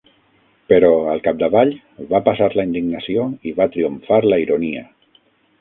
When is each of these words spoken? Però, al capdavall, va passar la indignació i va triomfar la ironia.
Però, 0.71 0.89
al 1.11 1.21
capdavall, 1.27 1.75
va 2.15 2.23
passar 2.29 2.49
la 2.61 2.67
indignació 2.71 3.29
i 3.51 3.55
va 3.63 3.71
triomfar 3.77 4.21
la 4.33 4.45
ironia. 4.49 4.87